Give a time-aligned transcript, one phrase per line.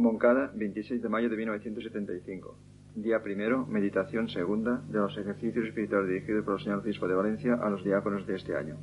[0.00, 2.56] Moncada, 26 de mayo de 1975.
[2.94, 7.54] Día primero, meditación segunda de los ejercicios espirituales dirigidos por el señor Obispo de Valencia
[7.54, 8.76] a los diáconos de este año.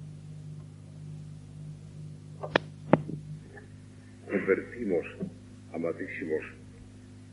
[4.30, 5.06] Convertimos,
[5.74, 6.44] amadísimos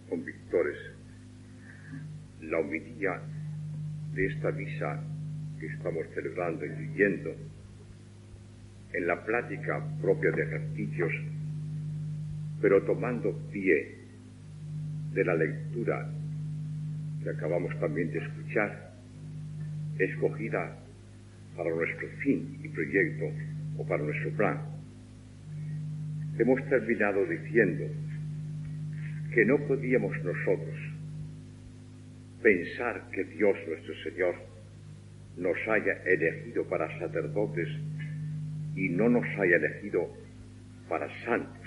[0.09, 0.79] convictores,
[2.41, 3.21] la humildad
[4.15, 5.01] de esta misa
[5.61, 7.31] que estamos celebrando y viviendo
[8.93, 11.13] en la plática propia de ejercicios,
[12.65, 13.95] pero tomando pie
[15.13, 16.11] de la lectura
[17.23, 18.91] que acabamos también de escuchar,
[19.99, 20.75] escogida
[21.55, 23.27] para nuestro fin y proyecto
[23.77, 24.63] o para nuestro plan.
[26.39, 27.85] Hemos terminado diciendo
[29.35, 30.79] que no podíamos nosotros
[32.43, 34.37] pensar que Dios nuestro Señor
[35.37, 37.69] nos haya elegido para sacerdotes
[38.75, 40.09] y no nos haya elegido
[40.89, 41.64] para santos,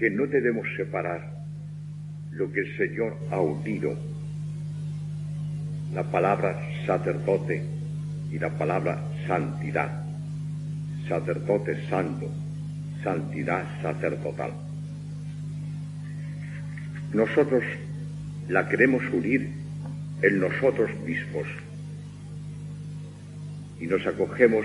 [0.00, 1.30] que no debemos separar
[2.30, 3.94] lo que el Señor ha unido,
[5.92, 7.62] la palabra sacerdote
[8.32, 10.02] y la palabra santidad,
[11.06, 12.30] sacerdote santo,
[13.04, 14.52] santidad sacerdotal.
[17.12, 17.62] Nosotros
[18.48, 19.50] la queremos unir
[20.22, 21.46] en nosotros mismos
[23.78, 24.64] y nos acogemos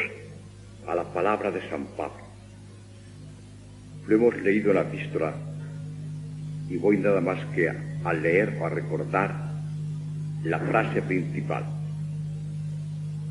[0.88, 2.25] a la palabra de San Pablo.
[4.08, 5.34] Lo hemos leído en la epístola
[6.70, 9.34] y voy nada más que a, leer o a recordar
[10.44, 11.64] la frase principal.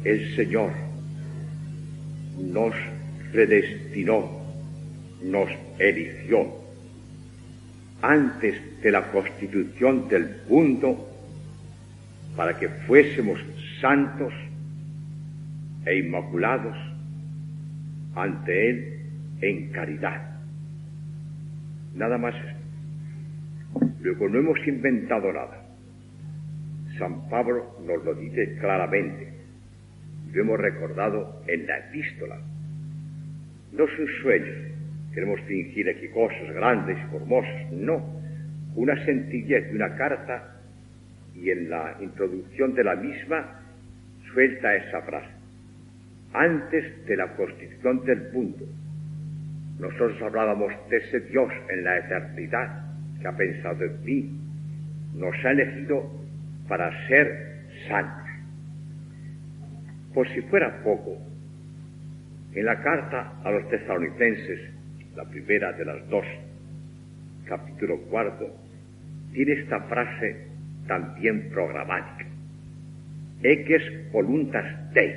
[0.03, 0.73] El Señor
[2.39, 2.75] nos
[3.31, 4.43] predestinó,
[5.23, 6.65] nos eligió
[8.03, 11.09] antes de la constitución del mundo
[12.37, 13.39] para que fuésemos
[13.81, 14.33] santos
[15.87, 16.77] e inmaculados
[18.17, 19.01] ante Él
[19.41, 20.34] en caridad.
[21.95, 22.35] Nada más
[24.05, 25.65] Luego no hemos inventado nada.
[26.99, 29.33] San Pablo nos lo dice claramente.
[30.31, 32.39] Lo hemos recordado en la epístola.
[33.73, 34.53] No es un sueño.
[35.15, 37.73] Queremos fingir aquí cosas grandes y formosas.
[37.73, 38.21] No.
[38.77, 40.61] Una sencillez de una carta
[41.35, 43.63] y en la introducción de la misma
[44.35, 45.31] suelta esa frase.
[46.35, 48.67] Antes de la constitución del mundo,
[49.79, 52.85] nosotros hablábamos de ese Dios en la eternidad
[53.21, 54.41] que ha pensado en mí,
[55.15, 56.11] nos ha elegido
[56.69, 58.29] para ser santos.
[60.13, 61.19] Por si fuera poco,
[62.55, 64.61] en la carta a los tesalonicenses,
[65.17, 66.25] la primera de las dos,
[67.47, 68.47] capítulo cuarto,
[69.33, 70.47] tiene esta frase
[70.87, 72.27] también programática.
[73.43, 74.65] Eques voluntas
[74.95, 75.15] Dei,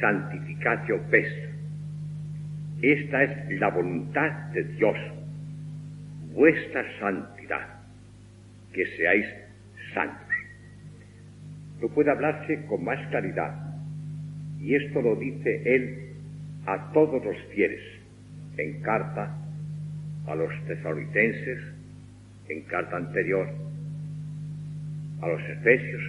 [0.00, 1.28] santificatio pes.
[2.82, 4.96] Esta es la voluntad de Dios
[6.34, 7.66] vuestra santidad,
[8.74, 9.26] que seáis
[9.94, 10.26] santos.
[11.80, 13.54] No puede hablarse con más claridad,
[14.60, 16.12] y esto lo dice él
[16.66, 17.80] a todos los fieles,
[18.58, 19.34] en carta
[20.26, 21.60] a los tesalonicenses,
[22.48, 23.48] en carta anterior
[25.22, 26.02] a los efesios,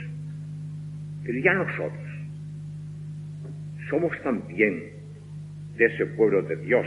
[1.24, 2.08] pero ya nosotros
[3.90, 4.97] somos también
[5.78, 6.86] de ese pueblo de Dios,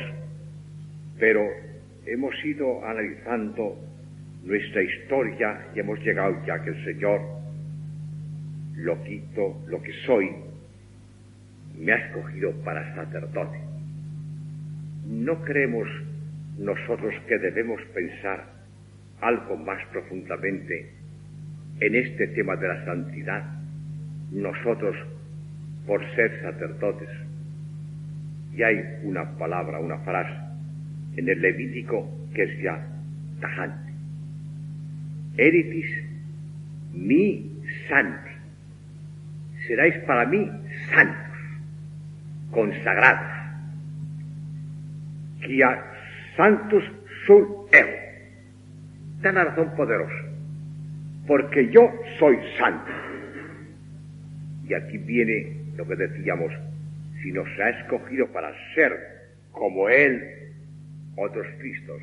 [1.18, 1.46] pero
[2.06, 3.78] hemos ido analizando
[4.44, 7.20] nuestra historia y hemos llegado ya que el Señor,
[8.76, 10.30] lo quito, lo que soy,
[11.78, 13.58] me ha escogido para sacerdote.
[15.06, 15.88] ¿No creemos
[16.58, 18.44] nosotros que debemos pensar
[19.20, 20.90] algo más profundamente
[21.80, 23.44] en este tema de la santidad?
[24.32, 24.96] Nosotros,
[25.86, 27.08] por ser sacerdotes,
[28.60, 30.36] y hay una palabra, una frase
[31.16, 32.86] en el Levítico que es ya
[33.40, 33.90] tajante.
[35.38, 35.86] Eritis
[36.92, 38.30] mi santi.
[39.66, 40.46] Seráis para mí
[40.94, 41.38] santos,
[42.50, 43.32] consagrados.
[45.46, 45.82] Quia
[46.36, 46.84] santos
[47.26, 47.96] sun ego.
[49.22, 50.22] Da la razón poderosa.
[51.26, 52.92] Porque yo soy santo.
[54.68, 56.52] Y aquí viene lo que decíamos,
[57.22, 58.92] si nos ha escogido para ser
[59.52, 60.52] como Él
[61.16, 62.00] otros Cristos.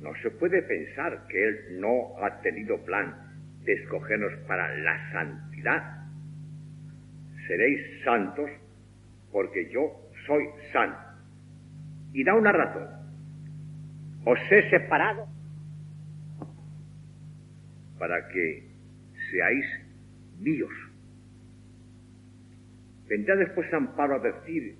[0.00, 3.14] No se puede pensar que Él no ha tenido plan
[3.64, 6.04] de escogernos para la santidad.
[7.46, 8.50] Seréis santos
[9.32, 10.98] porque yo soy santo.
[12.12, 12.86] Y da una razón.
[14.24, 15.26] Os he separado
[17.98, 18.68] para que
[19.30, 19.66] seáis
[20.38, 20.72] míos.
[23.08, 24.76] Vendrá después San Pablo a decir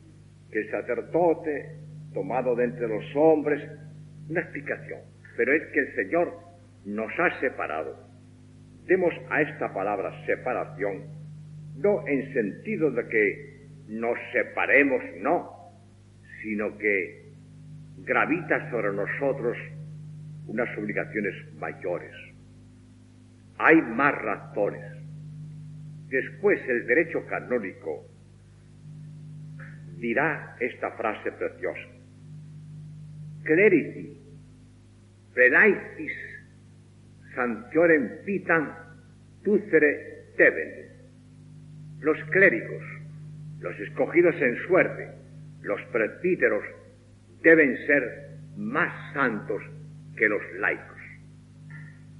[0.50, 1.76] que el sacerdote
[2.14, 3.60] tomado de entre los hombres,
[4.28, 5.00] una explicación,
[5.36, 6.32] pero es que el Señor
[6.86, 7.96] nos ha separado.
[8.86, 11.02] Demos a esta palabra separación,
[11.76, 15.50] no en sentido de que nos separemos, no,
[16.42, 17.32] sino que
[17.98, 19.56] gravita sobre nosotros
[20.46, 22.12] unas obligaciones mayores.
[23.58, 24.82] Hay más razones.
[26.08, 28.06] Después el derecho canónico
[30.04, 31.88] dirá esta frase preciosa.
[33.42, 34.20] Cleriti,
[35.32, 36.12] predaitis
[37.32, 38.68] santiorem pitan
[39.42, 39.92] tucere
[40.36, 40.70] teben.
[42.00, 42.84] Los clérigos,
[43.60, 45.08] los escogidos en suerte,
[45.62, 46.64] los presbíteros,
[47.42, 48.04] deben ser
[48.58, 49.62] más santos
[50.16, 51.00] que los laicos.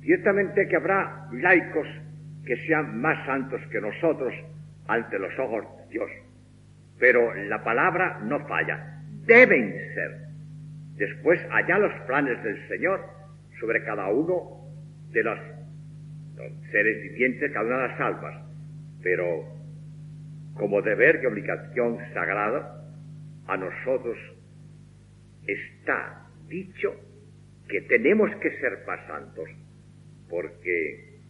[0.00, 1.88] Ciertamente que habrá laicos
[2.46, 4.32] que sean más santos que nosotros
[4.88, 6.10] ante los ojos de Dios,
[6.99, 10.25] pero la palabra no falla, deben ser.
[10.96, 13.00] Después allá los planes del Señor
[13.61, 14.64] sobre cada uno
[15.11, 15.38] de los,
[16.70, 18.44] seres vivientes, cada una de las almas,
[19.02, 19.44] pero
[20.55, 22.85] como deber y obligación sagrada,
[23.47, 24.17] a nosotros
[25.47, 26.94] está dicho
[27.69, 29.49] que tenemos que ser más santos,
[30.29, 31.20] porque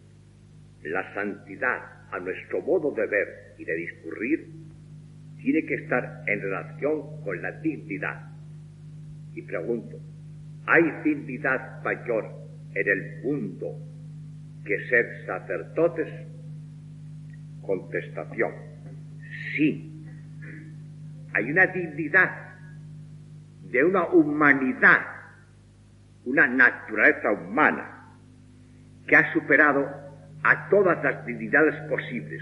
[0.82, 3.28] la santidad a nuestro modo de ver
[3.58, 4.46] y de discurrir
[5.44, 8.30] tiene que estar en relación con la dignidad.
[9.34, 10.00] Y pregunto,
[10.66, 12.30] ¿hay dignidad mayor
[12.74, 13.78] en el mundo
[14.64, 16.08] que ser sacerdotes?
[17.60, 18.52] Contestación,
[19.54, 20.06] sí.
[21.34, 22.30] Hay una dignidad
[23.70, 25.00] de una humanidad,
[26.24, 28.14] una naturaleza humana
[29.06, 29.86] que ha superado
[30.42, 32.40] a todas las dignidades posibles,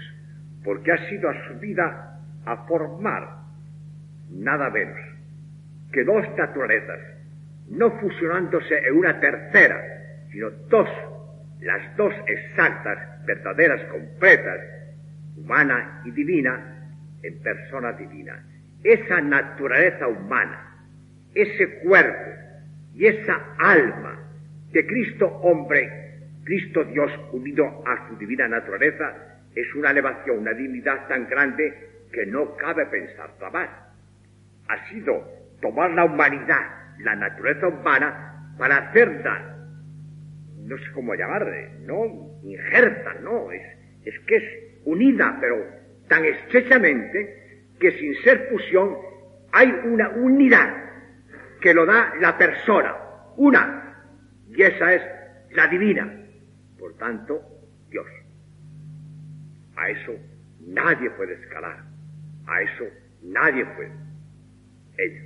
[0.63, 2.12] porque ha sido asumida
[2.45, 3.43] a formar
[4.29, 4.99] nada menos
[5.93, 6.99] que dos naturalezas,
[7.69, 9.79] no fusionándose en una tercera,
[10.31, 10.89] sino dos,
[11.61, 14.59] las dos exactas, verdaderas, completas,
[15.37, 16.89] humana y divina,
[17.21, 18.43] en persona divina.
[18.83, 20.75] Esa naturaleza humana,
[21.33, 22.31] ese cuerpo
[22.95, 24.19] y esa alma
[24.71, 29.13] de Cristo hombre, Cristo Dios unido a su divina naturaleza,
[29.55, 33.69] es una elevación, una dignidad tan grande que no cabe pensar más.
[34.69, 35.27] Ha sido
[35.61, 36.61] tomar la humanidad,
[36.99, 39.57] la naturaleza humana, para hacerla,
[40.59, 43.61] no sé cómo llamarle, no injerta, no, es,
[44.05, 44.43] es que es
[44.85, 45.55] unida, pero
[46.07, 48.95] tan estrechamente que sin ser fusión
[49.51, 50.83] hay una unidad
[51.59, 52.95] que lo da la persona,
[53.37, 54.05] una,
[54.49, 55.01] y esa es
[55.51, 56.13] la divina,
[56.77, 57.41] por tanto,
[57.89, 58.07] Dios.
[59.75, 60.13] A eso
[60.67, 61.92] nadie puede escalar.
[62.47, 62.85] A eso
[63.23, 63.91] nadie puede.
[64.97, 65.21] Ella.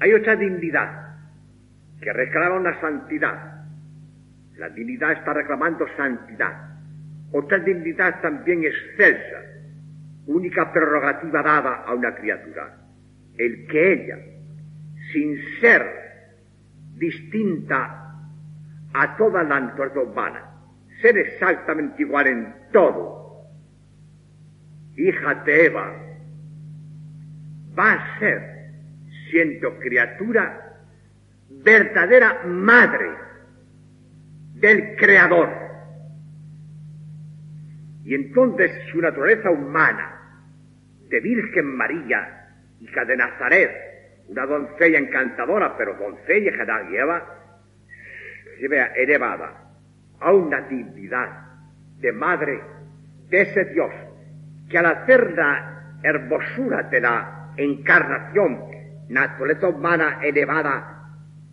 [0.00, 1.16] Hay otra dignidad
[2.00, 3.64] que reclama una santidad.
[4.56, 6.66] La dignidad está reclamando santidad.
[7.32, 9.42] Otra dignidad también excelsa,
[10.26, 12.76] única prerrogativa dada a una criatura.
[13.36, 14.18] El que ella,
[15.12, 15.82] sin ser
[16.96, 18.14] distinta
[18.94, 20.50] a toda la naturaleza humana,
[21.02, 23.25] ser exactamente igual en todo,
[24.96, 25.94] hija de Eva,
[27.78, 28.70] va a ser,
[29.30, 30.62] siendo criatura,
[31.48, 33.10] verdadera madre
[34.54, 35.50] del Creador.
[38.04, 40.12] Y entonces su naturaleza humana,
[41.08, 42.48] de Virgen María,
[42.80, 43.70] hija de Nazaret,
[44.28, 47.36] una doncella encantadora, pero doncella hija de Eva,
[48.58, 49.66] se vea elevada
[50.20, 51.46] a una dignidad
[51.98, 52.60] de madre
[53.28, 53.90] de ese Dios
[54.68, 58.64] que hacer la hermosura de la encarnación,
[59.08, 60.96] naturaleza humana elevada,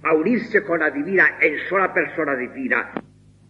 [0.04, 2.92] a unirse con la divina en sola persona divina,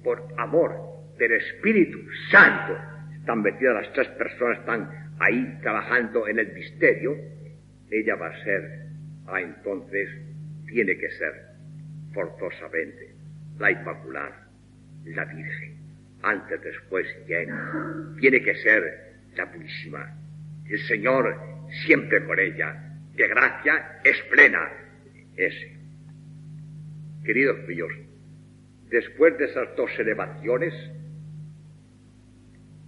[0.04, 0.76] por amor
[1.18, 2.78] del Espíritu Santo,
[3.16, 4.90] están metidas las tres personas, están
[5.20, 7.16] ahí trabajando en el misterio,
[7.90, 8.88] ella va a ser,
[9.28, 10.10] ah, entonces,
[10.68, 11.34] tiene que ser,
[12.14, 13.16] forzosamente,
[13.58, 14.48] la Inmaculada,
[15.06, 15.78] la Virgen,
[16.22, 20.18] antes, después, llena, tiene que ser la purísima.
[20.66, 21.54] El Señor
[21.86, 24.60] siempre con ella, de gracia es plena.
[25.36, 25.78] Ese.
[27.24, 27.92] Queridos míos,
[28.90, 30.74] después de esas dos elevaciones,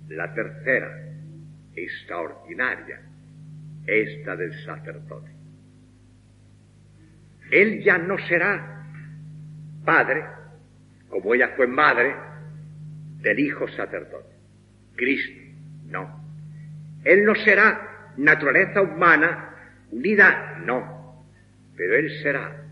[0.10, 1.14] la tercera,
[1.76, 3.02] extraordinaria,
[3.88, 5.32] esta del sacerdote.
[7.52, 8.88] Él ya no será
[9.84, 10.24] padre,
[11.10, 12.16] como ella fue madre,
[13.22, 14.36] del hijo sacerdote.
[14.96, 15.42] Cristo,
[15.86, 16.25] no.
[17.06, 19.56] Él no será naturaleza humana
[19.92, 21.26] unida, no,
[21.78, 22.64] pero Él será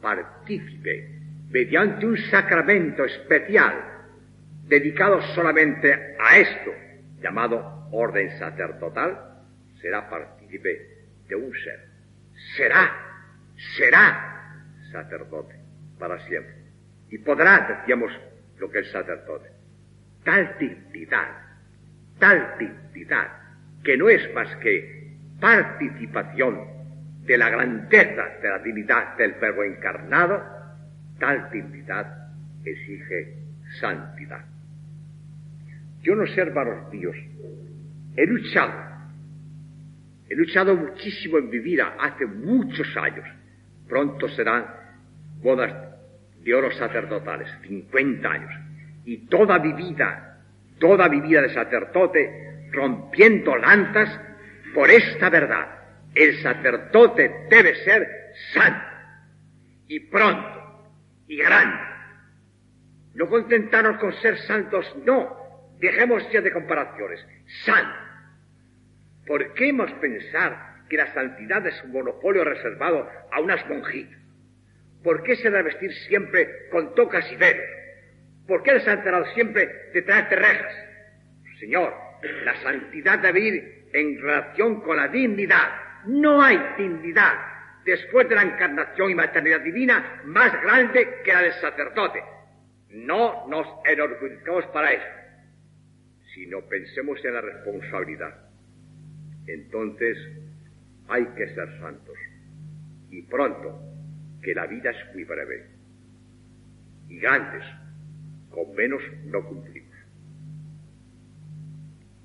[0.00, 1.18] partícipe
[1.50, 3.82] mediante un sacramento especial
[4.66, 6.70] dedicado solamente a esto,
[7.20, 9.18] llamado orden sacerdotal,
[9.80, 11.88] será partícipe de un ser.
[12.56, 12.92] Será,
[13.76, 15.56] será sacerdote
[15.98, 16.54] para siempre.
[17.10, 18.12] Y podrá, decíamos,
[18.58, 19.48] lo que es sacerdote.
[20.24, 21.28] Tal dignidad,
[22.18, 23.47] tal dignidad,
[23.88, 26.60] que no es más que participación
[27.24, 30.42] de la grandeza de la divinidad del verbo encarnado,
[31.18, 32.06] tal dignidad
[32.66, 33.32] exige
[33.80, 34.44] santidad.
[36.02, 37.16] Yo no sé, hermanos míos,
[38.14, 38.74] he luchado,
[40.28, 43.26] he luchado muchísimo en mi vida hace muchos años.
[43.88, 44.66] Pronto serán
[45.42, 45.72] bodas
[46.44, 48.52] de oro sacerdotales, 50 años.
[49.06, 50.42] Y toda mi vida,
[50.78, 54.20] toda mi vida de sacerdote, rompiendo lanzas
[54.74, 55.78] por esta verdad.
[56.14, 58.08] El sacerdote debe ser
[58.52, 58.86] santo
[59.86, 60.92] y pronto
[61.26, 61.78] y grande.
[63.14, 65.76] No contentarnos con ser santos, no.
[65.80, 67.24] Dejemos ya de comparaciones.
[67.64, 67.98] Santo.
[69.26, 74.18] ¿Por qué hemos pensar que la santidad es un monopolio reservado a unas monjitas?
[75.02, 77.64] ¿Por qué se debe vestir siempre con tocas y velos?
[78.46, 80.74] ¿Por qué se ha enterado siempre detrás de rejas?
[81.60, 81.94] Señor,
[82.44, 85.68] la santidad debe ir en relación con la dignidad.
[86.06, 87.34] No hay dignidad
[87.84, 92.22] después de la encarnación y maternidad divina más grande que la del sacerdote.
[92.90, 95.06] No nos enorgullecemos para eso,
[96.34, 98.34] sino pensemos en la responsabilidad.
[99.46, 100.18] Entonces
[101.08, 102.16] hay que ser santos.
[103.10, 103.80] Y pronto,
[104.42, 105.70] que la vida es muy breve.
[107.08, 107.64] Y grandes,
[108.50, 109.87] con menos no cumplimos.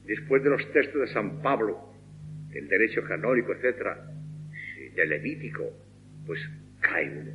[0.06, 1.94] Después de los textos de San Pablo,
[2.50, 3.98] del derecho canónico, etcétera,
[4.96, 5.64] del Levítico,
[6.26, 6.40] pues
[6.82, 7.32] cae uno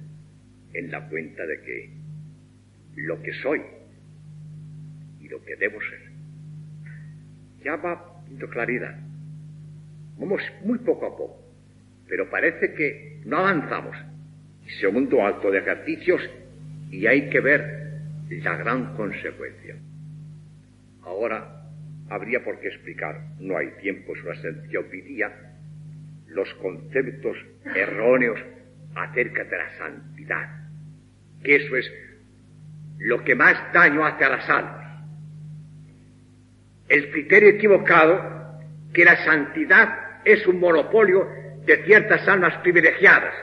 [0.74, 1.90] en la cuenta de que
[2.96, 3.62] lo que soy
[5.20, 6.08] y lo que debo ser
[7.64, 8.96] ya va dando claridad.
[10.18, 11.40] Vamos muy poco a poco,
[12.08, 13.96] pero parece que no avanzamos.
[14.80, 16.20] Segundo acto de ejercicios
[16.90, 19.76] y hay que ver la gran consecuencia.
[21.02, 21.57] Ahora
[22.10, 25.32] habría por qué explicar, no hay tiempo, es una
[26.28, 27.36] los conceptos
[27.74, 28.38] erróneos
[28.94, 30.48] acerca de la santidad,
[31.42, 31.90] que eso es
[32.98, 35.04] lo que más daño hace a las almas.
[36.88, 38.60] El criterio equivocado
[38.92, 41.28] que la santidad es un monopolio
[41.64, 43.34] de ciertas almas privilegiadas.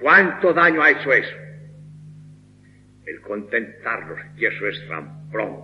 [0.00, 1.36] ¿Cuánto daño ha hecho eso?
[3.06, 5.58] El contentarlos, y eso es ramplón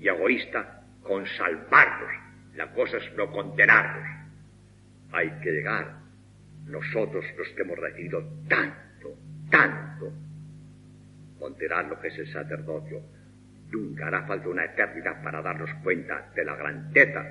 [0.00, 0.79] y egoísta,
[1.10, 2.12] con salvarlos.
[2.54, 4.06] La cosa es no condenarlos.
[5.10, 5.96] Hay que llegar
[6.66, 9.18] nosotros los que hemos recibido tanto,
[9.50, 10.12] tanto,
[11.36, 13.02] ponderar lo que es el sacerdocio.
[13.72, 17.24] Nunca hará falta una eternidad para darnos cuenta de la grandeza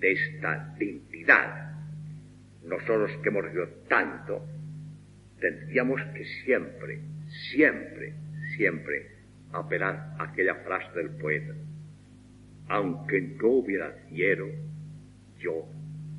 [0.00, 1.72] de esta dignidad.
[2.64, 4.42] Nosotros que hemos recibido tanto,
[5.38, 7.02] tendríamos que siempre,
[7.50, 8.14] siempre,
[8.56, 9.06] siempre
[9.52, 11.52] apelar a aquella frase del poeta.
[12.68, 14.46] Aunque no hubiera cielo,
[15.38, 15.66] yo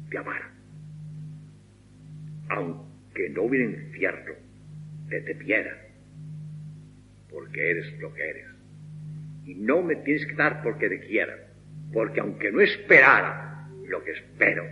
[0.09, 0.59] te amara
[2.49, 4.33] aunque no hubiera infierno,
[5.07, 5.71] te tepiera,
[7.29, 8.45] porque eres lo que eres.
[9.45, 11.35] Y no me tienes que dar porque te quiera,
[11.93, 14.63] porque aunque no esperara lo que espero,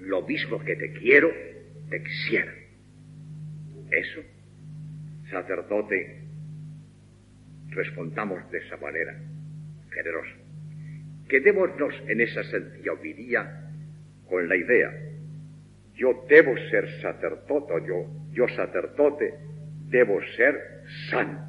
[0.00, 1.30] lo mismo que te quiero,
[1.88, 2.52] te quisiera.
[3.90, 4.20] Eso,
[5.30, 6.22] sacerdote,
[7.70, 9.16] respondamos de esa manera,
[9.90, 10.45] generosa.
[11.28, 12.92] Quedémonos en esa sencilla
[14.28, 15.06] con la idea
[15.96, 19.34] yo debo ser sacerdote, yo, yo sacerdote,
[19.88, 21.42] debo ser santo.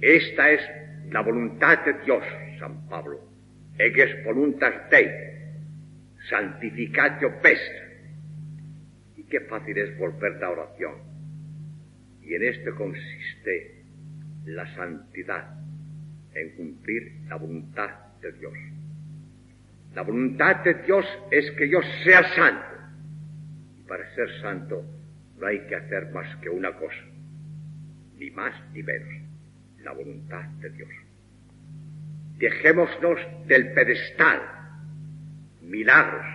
[0.00, 0.60] Esta es
[1.10, 2.22] la voluntad de Dios,
[2.58, 3.20] San Pablo.
[3.78, 5.10] es voluntas Dei,
[6.28, 7.72] santificatio pest.
[9.16, 10.94] Y qué fácil es volver la oración.
[12.20, 13.84] Y en esto consiste
[14.44, 15.56] la santidad,
[16.34, 18.54] en cumplir la voluntad de Dios.
[19.94, 22.74] La voluntad de Dios es que yo sea santo.
[23.78, 24.84] Y para ser santo
[25.38, 27.04] no hay que hacer más que una cosa,
[28.18, 29.08] ni más ni menos,
[29.82, 30.90] la voluntad de Dios.
[32.38, 34.40] Dejémonos del pedestal,
[35.62, 36.26] milagros,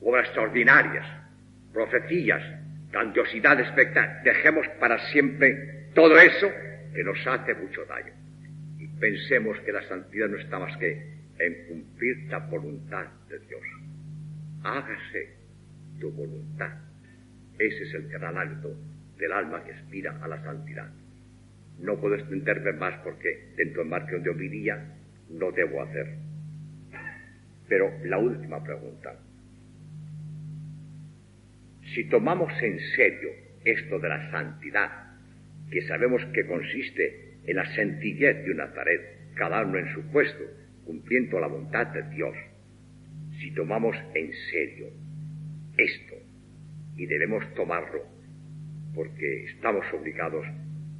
[0.00, 1.06] obras extraordinarias,
[1.72, 2.42] profecías,
[2.90, 4.22] grandiosidad espectacular.
[4.22, 6.50] Dejemos para siempre todo eso
[6.94, 8.19] que nos hace mucho daño.
[9.00, 13.62] Pensemos que la santidad no está más que en cumplir la voluntad de Dios.
[14.62, 15.36] Hágase
[15.98, 16.70] tu voluntad.
[17.58, 18.76] Ese es el gran acto
[19.18, 20.90] del alma que aspira a la santidad.
[21.78, 24.96] No puedo extenderme más porque dentro del marco de homilía
[25.30, 26.16] no debo hacer.
[27.68, 29.16] Pero la última pregunta.
[31.94, 33.30] Si tomamos en serio
[33.64, 34.90] esto de la santidad,
[35.70, 39.00] que sabemos que consiste en la sencillez de una pared,
[39.34, 40.44] cada uno en su puesto,
[40.84, 42.36] cumpliendo la voluntad de Dios,
[43.38, 44.88] si tomamos en serio
[45.76, 46.16] esto,
[46.96, 48.04] y debemos tomarlo
[48.94, 50.46] porque estamos obligados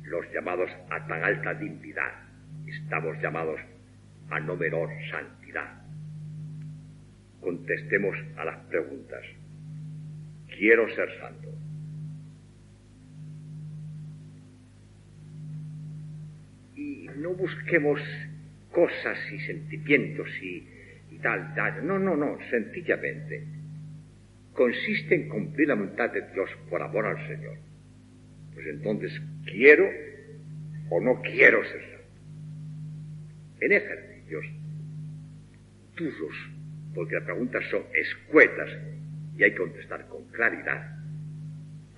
[0.04, 2.12] los llamados a tan alta dignidad,
[2.66, 3.60] estamos llamados
[4.30, 5.82] a no menor santidad.
[7.40, 9.22] Contestemos a las preguntas.
[10.56, 11.48] Quiero ser santo.
[17.16, 18.00] No busquemos
[18.72, 20.66] cosas y sentimientos y,
[21.22, 21.86] tal, tal.
[21.86, 23.44] No, no, no, sencillamente.
[24.52, 27.56] Consiste en cumplir la voluntad de Dios por amor al Señor.
[28.54, 29.88] Pues entonces, ¿quiero
[30.90, 32.00] o no quiero ser santo?
[33.60, 34.44] En ejercicios
[35.96, 36.50] duros,
[36.94, 38.70] porque las preguntas son escuetas
[39.36, 40.96] y hay que contestar con claridad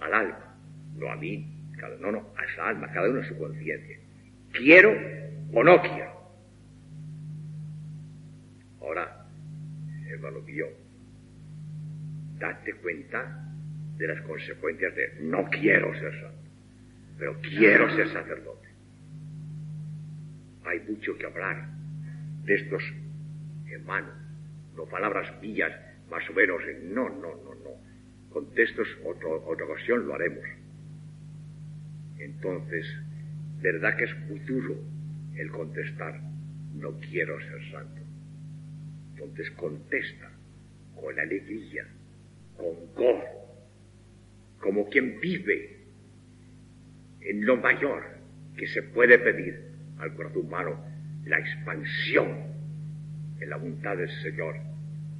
[0.00, 0.56] al alma,
[0.96, 1.52] no a mí,
[2.00, 3.96] no, no, a esa alma, cada uno en su conciencia.
[4.52, 4.92] ¿Quiero
[5.52, 6.12] o no quiero?
[8.80, 9.26] Ahora,
[10.08, 10.66] hermano mío,
[12.38, 13.48] date cuenta
[13.96, 16.50] de las consecuencias de no quiero ser santo,
[17.18, 18.68] pero quiero ser sacerdote.
[20.64, 21.68] Hay mucho que hablar
[22.44, 22.82] de estos
[23.70, 24.14] hermanos,
[24.76, 25.72] no palabras mías,
[26.10, 28.32] más o menos, no, no, no, no.
[28.32, 30.44] Con textos otra ocasión lo haremos.
[32.18, 32.86] Entonces,
[33.62, 34.76] verdad que es muy duro
[35.36, 36.20] el contestar,
[36.74, 38.02] no quiero ser santo.
[39.14, 40.30] Entonces contesta
[40.94, 41.86] con alegría,
[42.56, 43.42] con gozo,
[44.58, 45.78] como quien vive
[47.20, 48.02] en lo mayor
[48.56, 50.84] que se puede pedir al corazón humano,
[51.24, 52.52] la expansión
[53.40, 54.56] en la voluntad del Señor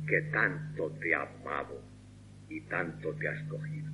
[0.07, 1.83] que tanto te ha amado
[2.49, 3.91] y tanto te ha escogido.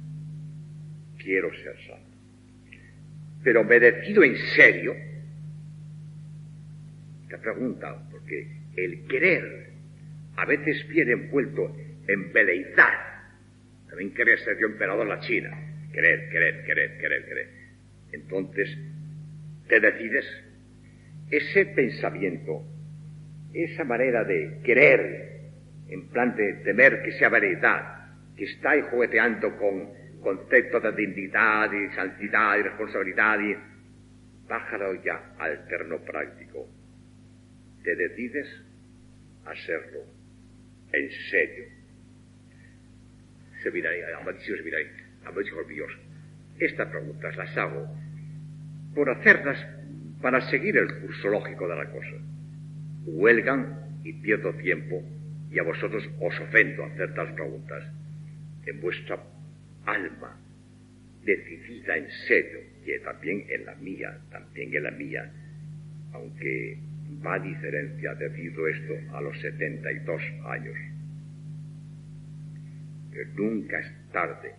[1.18, 2.07] Quiero ser santo.
[3.42, 4.94] Pero me decido en serio,
[7.28, 8.46] te pregunta, porque
[8.76, 9.68] el querer
[10.36, 11.74] a veces viene envuelto
[12.06, 12.94] en veleidad.
[13.88, 15.50] También querer ser yo emperador de la China.
[15.92, 17.48] Querer, querer, querer, querer, querer.
[18.12, 18.78] Entonces,
[19.68, 20.26] te decides.
[21.30, 22.64] Ese pensamiento,
[23.52, 25.40] esa manera de querer,
[25.88, 29.90] en plan de temer que sea veleidad, que está ahí jugueteando con
[30.22, 33.56] conceptos de dignidad y santidad y responsabilidad y
[34.48, 36.68] bájalo ya al terno práctico.
[37.82, 38.46] Te decides
[39.44, 40.00] a hacerlo
[40.92, 41.64] en serio.
[43.62, 44.00] Se mira ahí,
[44.44, 45.92] se mira ahí, míos.
[46.58, 47.88] Estas preguntas las hago
[48.94, 49.64] por hacerlas
[50.20, 52.16] para seguir el curso lógico de la cosa.
[53.04, 55.02] Huelgan y pierdo tiempo
[55.50, 57.84] y a vosotros os ofendo hacer tal preguntas.
[58.66, 59.18] En vuestra
[59.92, 60.38] alma
[61.24, 65.30] decidida en serio, que también en la mía, también en la mía,
[66.12, 66.78] aunque
[67.24, 70.76] va a diferencia debido esto a los 72 años.
[73.10, 74.54] Pero nunca es tarde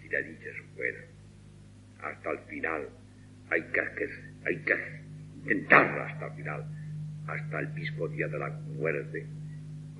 [0.00, 0.98] si la dicha es buena.
[2.00, 2.88] Hasta el final
[3.50, 3.80] hay que,
[4.46, 4.64] hay
[5.42, 6.64] intentarla hasta el final,
[7.26, 9.26] hasta el mismo día de la muerte.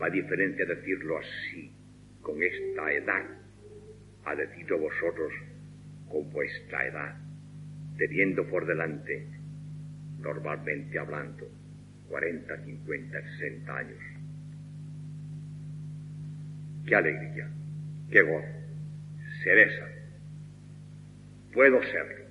[0.01, 1.73] Va a diferencia decirlo así,
[2.23, 3.44] con esta edad,
[4.25, 5.33] ha decidido vosotros
[6.09, 7.17] con vuestra edad,
[7.99, 9.27] teniendo por delante,
[10.19, 11.47] normalmente hablando,
[12.09, 13.99] 40, 50, 60 años.
[16.87, 17.51] Qué alegría,
[18.11, 18.47] qué gozo,
[19.43, 19.89] seresa.
[21.53, 22.25] Puedo serlo,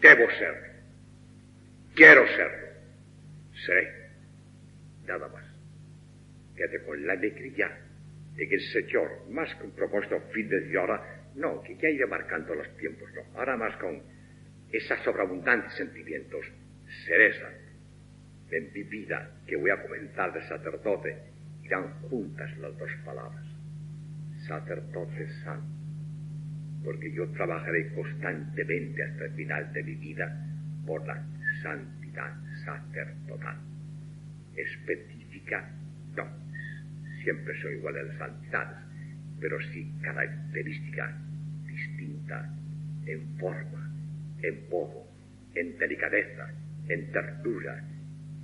[0.00, 0.72] debo serlo,
[1.94, 2.66] quiero serlo,
[3.64, 4.10] seré,
[5.06, 5.44] nada más.
[6.56, 7.85] Quédate con la alegría
[8.36, 12.54] de que el Señor, más un propósito fin de ahora, no, que ya iré marcando
[12.54, 14.02] los tiempos, no, ahora más con
[14.72, 16.44] esos sobreabundantes sentimientos,
[17.06, 17.50] seresa,
[18.50, 21.16] en mi vida que voy a comenzar de sacerdote,
[21.64, 23.44] irán juntas las dos palabras,
[24.46, 25.66] sacerdote santo,
[26.84, 30.46] porque yo trabajaré constantemente hasta el final de mi vida
[30.86, 31.22] por la
[31.62, 32.32] santidad
[32.64, 33.58] sacerdotal.
[34.54, 35.68] Específica,
[36.16, 36.45] no,
[37.26, 38.78] siempre son iguales las santidades,
[39.40, 41.12] pero sí característica
[41.66, 42.54] distinta
[43.04, 43.90] en forma,
[44.42, 45.10] en modo,
[45.56, 46.54] en delicadeza,
[46.88, 47.82] en ternura,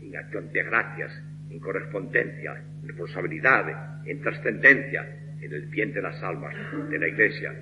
[0.00, 1.12] en acción de gracias,
[1.48, 5.06] en correspondencia, en responsabilidad, en trascendencia,
[5.40, 6.52] en el bien de las almas
[6.90, 7.54] de la Iglesia.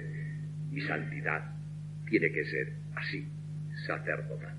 [0.70, 1.54] Mi santidad
[2.09, 3.28] tiene que ser así,
[3.87, 4.56] sacerdotal.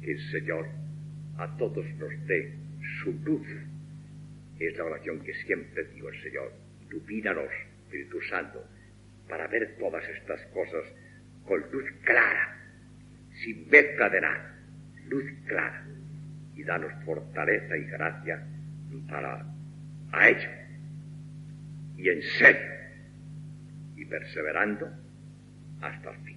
[0.00, 0.68] Que el Señor
[1.38, 2.54] a todos nos dé
[3.02, 3.48] su luz.
[4.66, 6.52] Es la oración que siempre digo al Señor.
[6.86, 7.50] Ilumínanos,
[7.84, 8.64] Espíritu Santo,
[9.28, 10.84] para ver todas estas cosas
[11.46, 12.56] con luz clara,
[13.42, 14.58] sin mezcla de nada,
[15.08, 15.86] luz clara,
[16.54, 18.46] y danos fortaleza y gracia
[19.08, 19.44] para
[20.12, 20.50] a ello,
[21.96, 22.72] y en serio,
[23.96, 24.88] y perseverando
[25.80, 26.33] hasta el fin.